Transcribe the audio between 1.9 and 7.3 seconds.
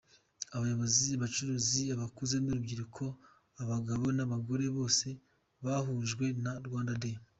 abakuze n’urubyiruko, abagabo n’abagore, bose bahujwe na Rwanda Day.